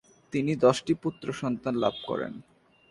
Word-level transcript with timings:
তিনি 0.33 0.51
দশটি 0.55 0.93
পুত্রসন্তান 1.03 1.73
লাভ 1.75 1.95
করেন। 2.07 2.33